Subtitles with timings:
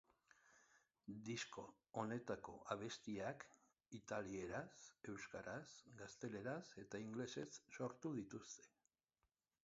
[1.25, 1.63] Disko
[2.03, 3.43] honetako abestiak
[3.97, 4.71] italieraz,
[5.13, 5.61] euskaraz,
[5.99, 8.67] gazteleraz eta ingelesez sortu dituzte.